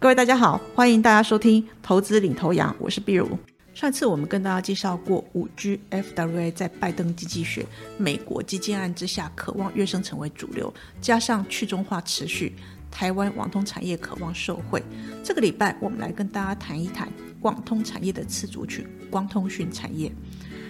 [0.00, 3.36] 各位大家好，欢迎大家收听投资领头羊，我是碧如。
[3.74, 12.54] 上次我们跟大家介绍过五 G FWA 在拜登经济学、美国基建案之下，渴望跃升成为主流，加上去中化持续，
[12.92, 14.80] 台湾网通产业渴望受惠。
[15.24, 17.08] 这个礼拜我们来跟大家谈一谈
[17.40, 20.12] 网通产业的次族群——光通讯产业。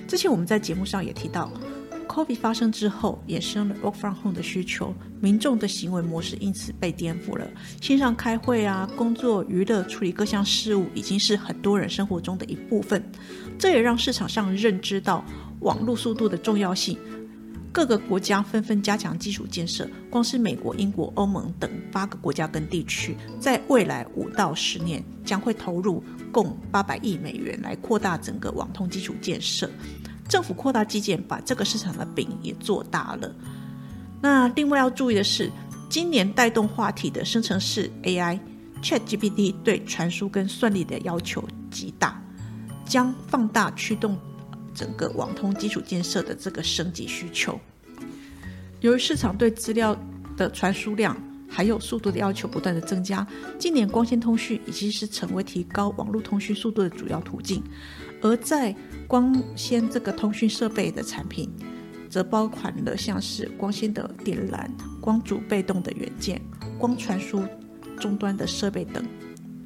[0.07, 1.53] 之前我们在节目上也提到。
[2.09, 7.47] COVID 发生之后，衍生了 work from home 的需求，民众的行为模式因此被颠覆了。
[7.81, 13.05] 线上开会啊，工作、娱乐、处理各项事务，已经是很多人生活中的一部分。
[13.59, 15.25] 这也让市场上认知到
[15.61, 16.99] 网络速度的重要性。
[17.71, 26.03] 各个国家纷纷加强基础建设，光是美国、英国、欧盟等八个国家跟地区，在未来五到十年将会投入
[26.33, 29.71] 共八百亿美元来扩大整个网通基础建设。
[30.29, 33.35] 政府扩大基建，把这个市场的饼也做大了。
[34.21, 35.51] 那另外要注意的是，
[35.89, 38.39] 今年带动话题的生成式 AI
[38.83, 42.23] ChatGPT 对传输跟算力的要求极大，
[42.85, 44.19] 将放大驱动
[44.75, 47.59] 整个网通基础建设的这个升级需求。
[48.81, 49.97] 由于市场对资料
[50.37, 51.17] 的传输量
[51.49, 53.27] 还有速度的要求不断的增加，
[53.59, 57.63] 今年光纤通讯已经是成为提高网络通讯速度的主要途径。
[58.21, 58.75] 而在
[59.07, 61.51] 光纤这个通讯设备的产品，
[62.11, 64.69] 则包含了像是光纤的电缆、
[65.01, 66.41] 光阻被动的元件、
[66.79, 67.43] 光传输
[67.99, 69.05] 终端的设备等。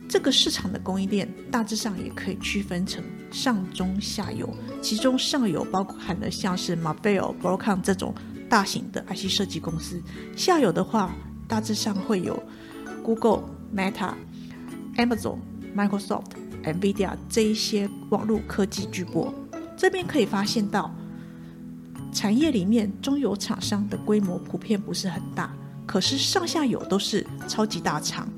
[0.09, 4.47] 这个市场的供应链大致上也可以区分成上中下游，
[4.83, 8.15] 其中上游包含了像是 Marvell、Broadcom 这种
[8.49, 10.03] 大型的 IC 设计公司，
[10.37, 11.15] 下游的话
[11.49, 12.43] 大致上会有
[13.03, 14.13] Google、Meta、
[14.97, 15.39] Amazon、
[15.77, 16.33] Microsoft。
[16.65, 19.33] NVIDIA 这一些网络科技巨擘，
[19.77, 20.95] 这边可以发现到，
[22.13, 25.53] 产业里面中游厂商的规模普遍不是很大，
[25.85, 28.29] 可是上下游都是超级大厂，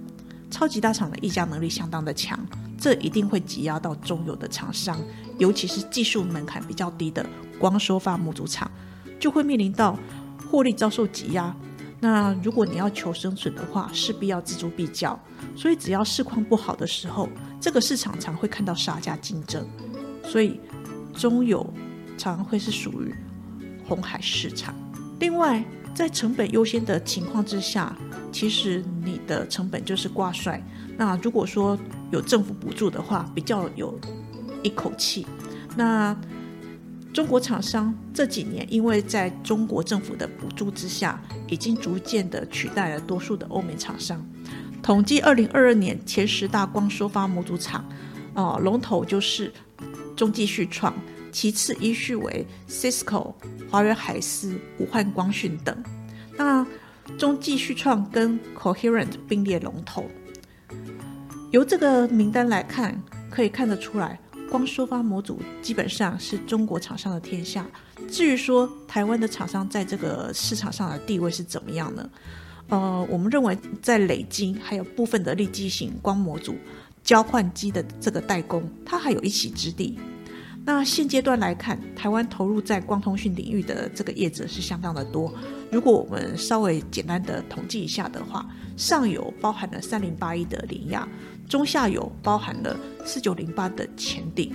[0.51, 2.41] 超级大厂的溢价能力相当的强，
[2.79, 4.99] 这一定会挤压到中游的厂商，
[5.37, 7.27] 尤其是技术门槛比较低的
[7.59, 8.71] 光收发模组厂，
[9.21, 9.99] 就会面临到
[10.51, 11.55] 获利遭受挤压。
[12.05, 15.19] 那如果你要求生存的话，势必要锱铢必较，
[15.57, 19.67] 所以只要市况不好的时候，这个市场常会看到杀价竞争，
[20.23, 20.61] 所以
[21.15, 21.67] 中游
[22.19, 23.15] 常会是属于
[23.89, 24.75] 红海市场。
[25.19, 25.65] 另外，
[25.95, 27.97] 在成本优先的情况之下，
[28.31, 30.63] 其实你的成本就是挂帅。
[30.99, 31.79] 那如果说
[32.13, 33.99] 有政府补助的话，比较有
[34.63, 35.27] 一口气。
[35.75, 36.15] 那
[37.15, 44.21] 中国厂商这几年，因为在中国政府的补助之下，已经逐渐的取代了多数的欧美厂商。
[44.83, 47.89] 统计二零二二年前十大光收发模组厂，
[48.35, 49.53] 哦，龙头就是
[50.17, 50.93] 中继续创，
[51.31, 53.33] 其次依序为 Cisco、
[53.71, 55.85] 华为海思、武汉光讯等。
[56.37, 56.67] 那
[57.17, 60.05] 中继续创跟 Coherent 并列龙头。
[61.53, 63.01] 由这个名单来看，
[63.31, 64.19] 可以看得出来。
[64.55, 67.67] 光收发模组基本上是中国厂商的天下。
[68.09, 72.09] 至于说台湾的厂商在这个市场上的地位是怎么样呢？
[72.69, 76.55] 呃，我们认为在累积还有部分的立基型光模组
[77.03, 79.99] 交换机的这个代工，它还有一席之地。
[80.65, 85.35] 那现阶段来看，台湾投入在光通讯领域的这个业者是相当的多。
[85.73, 91.09] 如果我们稍微简单的统计一下的话，上游包含了三零八一的联亚。
[91.49, 94.53] 中下游包含了四九零八的前顶、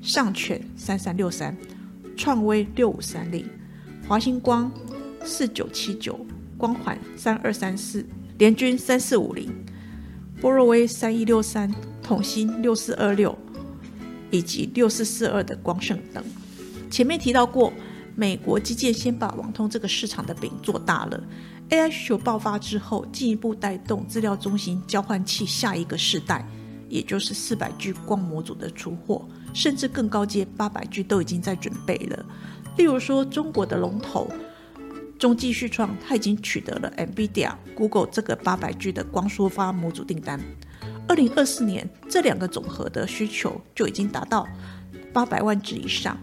[0.00, 1.56] 上犬三三六三、
[2.16, 3.44] 创威六五三零、
[4.06, 4.70] 华星光
[5.24, 6.18] 四九七九、
[6.56, 8.06] 光环三二三四、
[8.38, 9.52] 联军三四五零、
[10.40, 11.72] 波若威三一六三、
[12.02, 13.36] 统芯六四二六
[14.30, 16.24] 以及六四四二的光盛等。
[16.90, 17.72] 前面提到过，
[18.14, 21.22] 美国基建先把网通这个市场的饼做大了。
[21.70, 26.46] AI 需求爆发之后，进一步带动资料中心交换器下一个世代，
[26.88, 32.24] 也就是四百 G 光模组的出货，甚至更高阶八百 G 都已经在准备了。
[32.78, 34.26] 例如说，中国的龙头
[35.18, 40.40] 中继续创，它已经取得了 NVIDIA、Google 这个八百 G 的光缩发模组订单。
[41.06, 44.48] 二零二四年，这两个总和的需求就已经达到
[45.12, 46.16] 八百万只以上，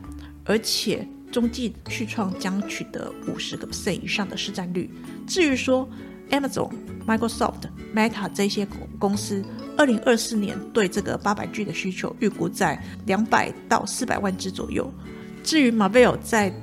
[0.44, 1.08] 而且。
[1.36, 4.90] 中继续创将取得五十个 percent 以上的市占率。
[5.28, 5.86] 至于说
[6.30, 6.72] Amazon、
[7.06, 8.66] Microsoft、Meta 这些
[8.98, 9.44] 公司，
[9.76, 14.90] 二零二四年对这个八百 G 的需求预估在两百到四百万只左右。
[15.44, 16.54] 至于 Marvell 在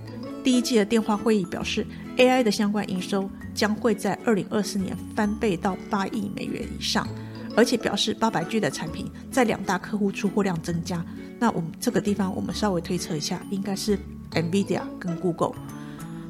[0.42, 1.86] 第一季的电话会议表示
[2.16, 7.06] ，AI 的相关营收将会在二零二四年翻倍到八亿美元以上，
[7.54, 11.04] 而且表示八百 G 的产品在两大客户出货量增加。
[11.38, 13.98] 那我们这个地方我们稍微推测一下，应该是。
[14.34, 15.52] NVIDIA 跟 Google，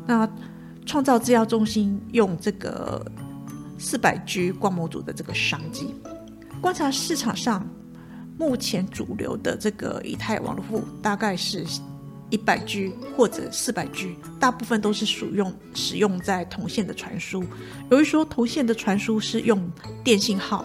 [0.06, 0.28] 那
[0.84, 3.04] 创造制药中心用这个
[3.78, 5.94] 四百 G 光模组的这个商机。
[6.60, 7.68] 观察市场上
[8.38, 11.64] 目前主流的这个以太网络户大概是
[12.30, 17.44] 一百 G 或者四百 G，大部分都是属用使用在铜线的传输。
[17.90, 19.70] 由于说铜线的传输是用
[20.02, 20.64] 电信号，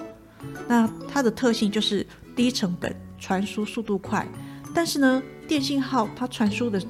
[0.68, 2.06] 那它的特性就是
[2.36, 4.26] 低成本、传输速度快，
[4.74, 6.82] 但是呢，电信号它传输的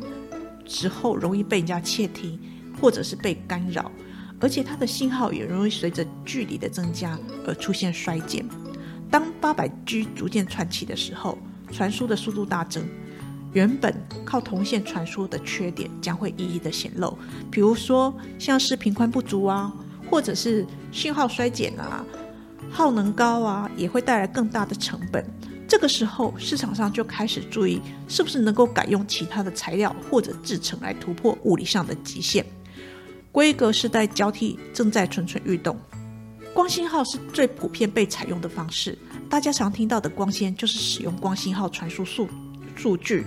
[0.67, 2.39] 之后容易被人家窃听，
[2.79, 3.91] 或者是被干扰。
[4.39, 7.17] 而且它的信号也容易随着距离的增加
[7.47, 8.45] 而出现衰减。
[9.09, 11.39] 当八百 G 逐渐传起的时候，
[11.71, 12.83] 传输的速度大增，
[13.53, 13.91] 原本
[14.23, 17.17] 靠铜线传输的缺点将会一一的显露。
[17.49, 19.73] 比如说，像是频宽不足啊，
[20.07, 22.05] 或者是信号衰减啊，
[22.69, 25.25] 耗能高啊，也会带来更大的成本。
[25.77, 32.43] 这个时候，市场上就开始注意是不是能够改用其他的材料或者制成来突破物理上的极限。
[33.31, 35.77] 规格世代交替正在蠢蠢欲动，
[36.51, 38.97] 光信号是最普遍被采用的方式。
[39.29, 42.27] 大家常听到的光纤就是使用光信号传输数
[42.75, 43.23] 数据。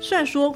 [0.00, 0.54] 虽然说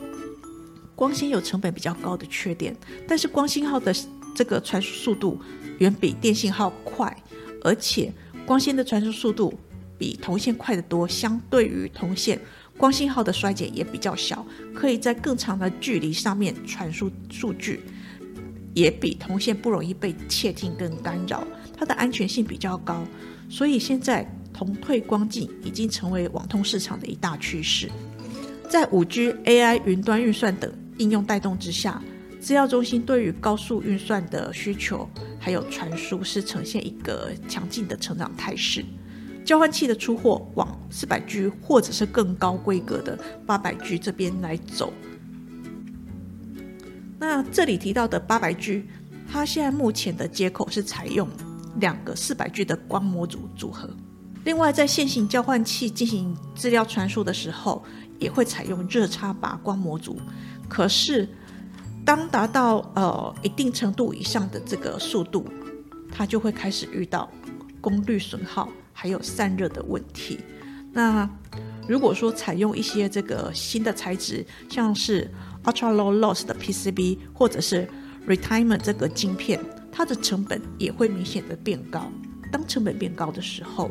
[0.95, 2.77] 光纤有成本比较高的缺点，
[3.09, 3.93] 但是光信号的
[4.37, 5.41] 这个传输速度
[5.79, 7.13] 远比电信号快，
[7.65, 8.13] 而且
[8.47, 9.53] 光纤的传输速度
[9.99, 11.07] 比铜线快得多。
[11.07, 12.41] 相对于铜线，
[12.77, 14.45] 光信号的衰减也比较小，
[14.75, 17.81] 可以在更长的距离上面传输数据。
[18.75, 21.47] 也比铜线不容易被窃听跟干扰，
[21.79, 23.07] 它的安全性比较高，
[23.49, 27.89] 所以现在铜退光镜已经成为网通市场的一大趋势。
[28.69, 32.03] 在五 G、AI、云端运算等应用带动之下，
[32.41, 35.09] 资料中心对于高速运算的需求
[35.39, 38.85] 还有传输是呈现一个强劲的成长态势。
[39.45, 44.93] 交换器的出货往四百 G 或者是更高规格的八百 G 这边来走。
[47.19, 48.85] 那这里提到的八百 G，
[49.31, 51.29] 它现在目前的接口是采用
[51.81, 53.89] 两个四百 G 的光模组组合。
[54.45, 57.83] 另外，在线性交换器进行资料传输的时候，
[58.19, 60.19] 也会采用热插拔光模组。
[60.69, 61.29] 可是，
[62.05, 65.47] 当达到呃一定程度以上的这个速度，
[66.13, 67.31] 它就会开始遇到
[67.81, 70.39] 功率损耗还有散热的问题。
[70.91, 71.29] 那
[71.87, 75.31] 如果说采用一些这个新的材质，像是
[75.65, 77.87] Ultra Low Loss 的 PCB 或者是
[78.27, 79.61] Retimer 这个晶片，
[79.93, 82.11] 它的成本也会明显的变高。
[82.51, 83.91] 当成本变高的时候，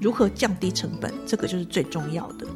[0.00, 2.46] 如何降低成本，这个就是最重要的。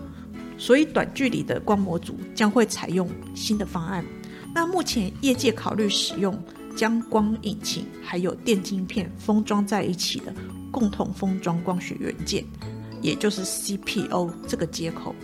[0.57, 4.05] 所以短距离的光模组将会采用新的方案。
[4.55, 6.41] 那目前业界考虑使用
[6.77, 10.33] 将光引擎还有电晶片封装在一起的
[10.75, 12.45] 共同封装光学元件，
[13.01, 15.15] 也就是 CPO 这个接口。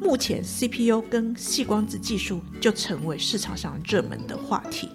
[0.00, 4.88] 目前，CPU 跟细光子技术就成为市场上热门的话题。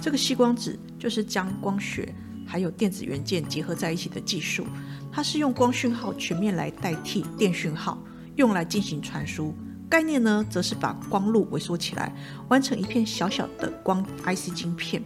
[0.00, 2.12] 这个细光子就是将光学
[2.44, 4.66] 还有电子元件结合在一起的技术，
[5.12, 7.96] 它是用光讯号全面来代替电讯号，
[8.34, 9.54] 用来进行传输。
[9.88, 12.12] 概念呢，则是把光路萎缩起来，
[12.48, 15.02] 完成一片小小的光 IC 晶片。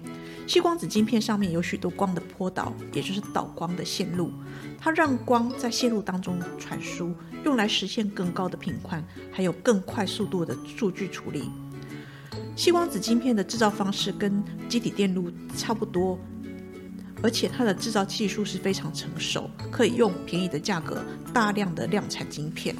[0.46, 4.32] 细光子晶片上面有许多光的波导，也就是导光的线路，
[4.78, 7.14] 它让光在线路当中传输，
[7.44, 11.50] 用来实现更高的频宽，还有更快速度的数据处理。
[12.56, 16.18] 细光子晶片的制造方式跟基体电路差不多，
[17.22, 22.74] 而且它的制造技术是非常成熟，可以用便宜的价格大量的量产晶片，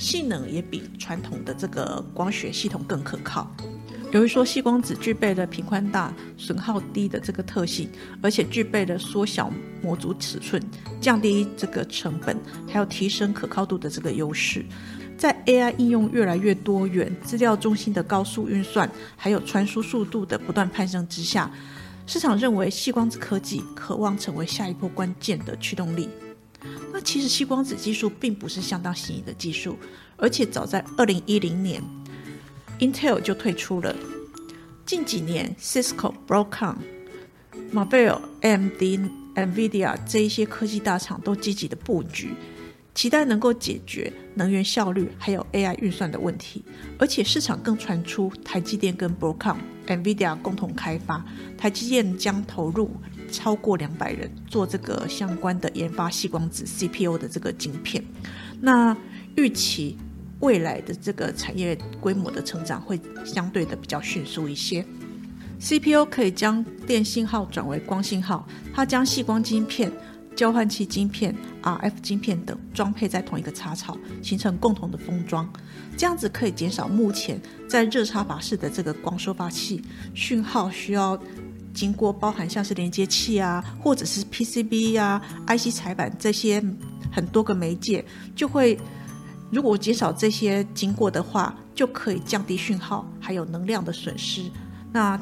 [0.00, 3.54] 性能也比传统的这个光学系统更可靠。
[4.12, 7.88] 由于说细光子具备了频宽大、损耗低的这个特性，
[8.22, 9.52] 而且具备了缩小
[9.82, 10.60] 模组尺寸、
[11.02, 14.64] 降低这个成本，还有提升可靠度的这个优势，
[15.18, 21.48] 在 AI 应用越来越多元、资料中心的高速运算，还有传输速度的不断攀升之下，
[22.06, 26.08] 市场认为细光子科技渴望成为下一波关键的驱动力。
[26.92, 29.76] 那其实吸光子技术并不是相当新颖的技术，
[30.16, 31.82] 而且早在二零一零年。
[32.80, 33.94] Intel 就退出了。
[34.86, 36.76] 近几年，Cisco、Broadcom、
[37.72, 42.34] m a r b e l l、AMD、Nvidia 这一些科技大厂都积极的布局，
[42.94, 46.64] 期待能够解决能源效率还有 AI 运算的问题。
[46.98, 51.24] 而且市场更传出台积电跟 b r o c o m NVIDIA 共同开发，
[51.56, 52.90] 台积电将投入
[53.30, 58.04] 超过两百人做这个相关的研发，细光子 CPU 的这个晶片。
[58.60, 58.96] 那
[59.36, 59.96] 预期。
[60.40, 64.82] 未来的这个产业规模的成长会相对的比较迅速一些。
[65.60, 69.92] CPU 可以将电信号转为光信号，它将细光晶片
[70.40, 75.46] 交换器晶片、RF 晶片等装配在同一个插槽，形成共同的封装。
[75.98, 81.20] 这样子可以减少目前在热插拔式的这个光收发器讯号需要
[81.74, 86.58] 经过包含像是连接器啊，或者是 PCB 啊、IC 彩板这些
[87.12, 88.02] 很多个媒介，
[88.34, 88.80] 就会
[89.50, 94.50] 如果减少这些经过的话，就可以降低讯号还有能量的损失。
[94.90, 95.20] 那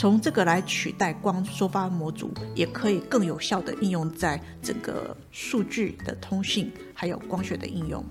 [0.00, 8.02] 从这个来取代光收发模组，也可以更有效的应用在整个数据的通信还有光学的应用。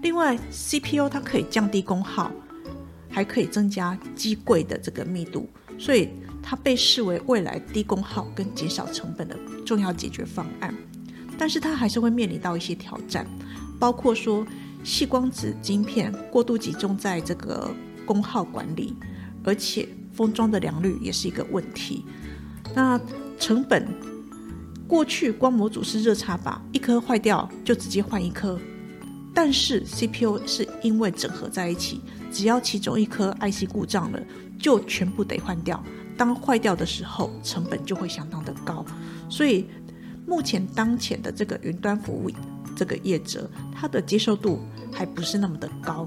[0.00, 2.32] 另外，CPU 它可以降低功耗，
[3.10, 5.46] 还可以增加机柜的这个密度，
[5.78, 6.08] 所以
[6.42, 10.74] 它被视为未来低功耗跟减少成本的重要解决方案。
[11.36, 13.26] 但是它还是会面临到一些挑战，
[13.78, 14.46] 包括说
[14.82, 17.70] 细光子晶片过度集中在这个
[18.06, 18.96] 功耗管理，
[19.44, 19.86] 而且
[20.20, 22.04] 封装的良率也是一个问题。
[22.74, 23.00] 那
[23.38, 23.88] 成本，
[24.86, 28.60] 过去光模组是热插拔，一颗坏掉就直接换一颗。
[29.32, 34.20] 但是 CPU 是因为整合在一起，只要其中一颗 IC 故障了，
[34.58, 35.82] 就全部得换掉。
[36.18, 38.84] 当坏掉的时候，成本就会相当的高。
[39.30, 39.64] 所以
[40.26, 42.30] 目前当前的这个云端服务
[42.76, 44.60] 这个业者，它的接受度
[44.92, 46.06] 还不是那么的高。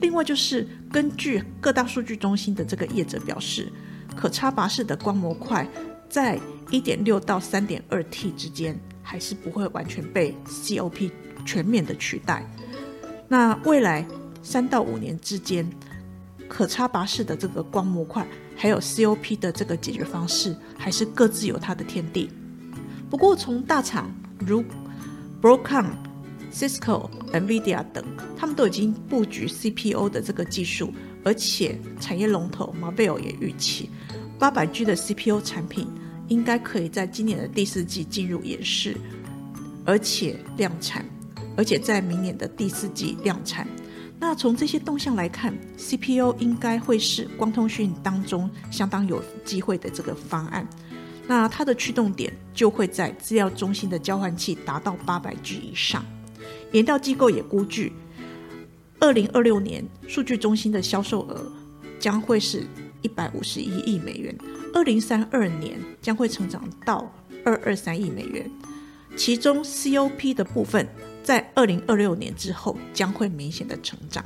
[0.00, 3.72] 另外就是根据各大数据中心的这个业者表示，
[4.16, 5.66] 可插拔式的光模块
[6.08, 6.38] 在
[6.70, 11.10] 1.6到 3.2T 之间，还是不会完全被 COP。
[11.44, 12.44] 全面的取代。
[13.28, 14.04] 那未来
[14.42, 15.64] 三到五年之间，
[16.48, 18.26] 可插拔式的这个光模块，
[18.56, 22.28] 还有 COP 的这个解决方式，还是各自有它的天地。
[23.08, 24.10] 不过，从大厂
[24.40, 24.64] 如
[25.40, 25.86] Broadcom、
[26.56, 28.02] Cisco、NVIDIA 等，
[28.34, 30.90] 他们都已经布局 CPO 的这个技术，
[31.22, 33.90] 而且产业龙头 m a r v e l 也预期，
[34.38, 35.86] 八百 G 的 CPO 产品
[36.28, 38.96] 应该可以在今年的第四季进入演示，
[39.84, 41.04] 而且量产。
[41.58, 43.66] 而且在明年的第四季量产。
[44.18, 50.68] 那从这些动向来看，CPU 应该会是光通讯当中相当有机会的这个方案。
[51.26, 56.04] 那它的驱动点就会在资料中心的交换器达到八百 G 以上。
[56.72, 57.92] 研调机构也估计，
[59.00, 61.50] 二零二六年数据中心的销售额
[61.98, 62.64] 将会是
[63.02, 64.36] 一百五十一亿美元，
[64.74, 67.12] 二零三二年将会成长到
[67.44, 68.50] 二二三亿美元，
[69.16, 70.86] 其中 COP 的部分。
[71.22, 74.24] 在二零二六年之后将会明显的成长。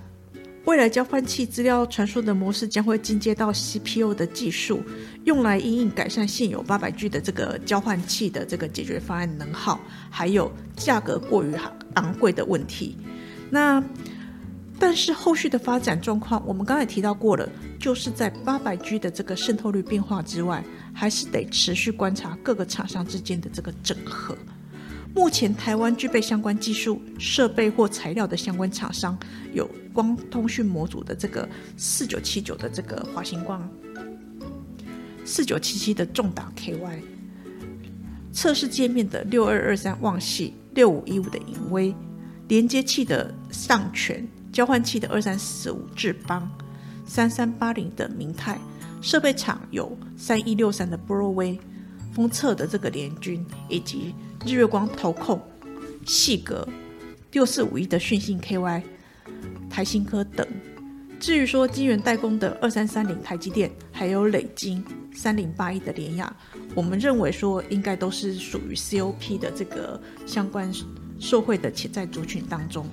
[0.66, 4.82] 未来交换器资料传输的模式将会进阶到 CPU 的技术，
[5.24, 11.54] 用来应应改善现有八百 G 的这个交换器的这个解决方案能耗，还有价格过于
[11.94, 12.96] 昂贵的问题。
[13.50, 13.82] 那
[14.78, 17.48] 但是后续的发展状况，我们刚才提到过了，
[17.78, 20.62] 就是在八百 G 的这个渗透率变化之外，
[20.92, 24.36] 还是得持续观察各个厂商之间的这个整合。
[25.14, 29.18] 目前台湾具备相关技术、设备或材料的相关厂商，
[29.52, 33.68] 有光通讯模组的这个四九七九的这个华星光，
[35.24, 37.00] 四九七七的重达 KY，
[38.32, 41.94] 测试界面的六二二三旺系，六五一五的影威，
[42.46, 46.48] 连接器的上全，交换器的二三四五智邦，
[47.04, 48.58] 三三八零的明泰，
[49.02, 51.58] 设备厂有三一六三的波若威，
[52.12, 54.14] 封测的这个联军以及。
[54.46, 55.40] 日月光投控、
[56.06, 56.66] 细格、
[57.32, 58.82] 六四五一的讯信 KY、
[59.68, 60.46] 台新科等。
[61.18, 64.82] 至于说晶圆代工的二三三零台积电，还有磊晶
[65.12, 66.34] 三零八一的联亚，
[66.74, 70.72] 我们认为说应该都是属于 COP 的这个相关
[71.18, 72.86] 受惠的潜在族群当中。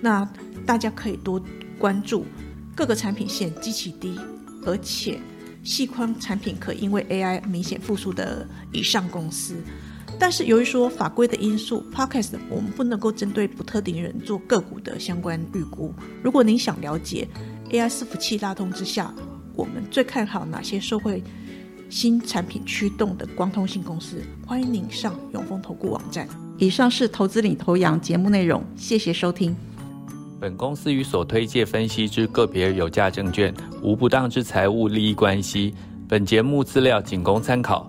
[0.00, 0.28] 那
[0.66, 1.40] 大家可以多
[1.78, 2.26] 关注
[2.74, 4.18] 各个产品线极其低，
[4.66, 5.20] 而且
[5.62, 9.54] 细宽产品可因为 AI 明显复苏的以上公司。
[10.18, 15.94] 但是由于说法规的因素，Podcast 我们不能够针对不特定人做个股的相关预估。
[16.22, 17.26] 如果您想了解
[17.70, 19.14] AI 伺服器拉通之下，
[19.54, 21.22] 我们最看好哪些社会
[21.88, 26.28] 新产品驱动的光通信公司，欢迎您上永丰投顾网站。
[26.58, 29.54] 以上是投资领头羊节目内容，谢谢收听。
[30.40, 35.74] 本公司与所推介分析之个别有价证券无不当之财务利益关系。
[36.08, 37.88] 本节目资料仅供参考。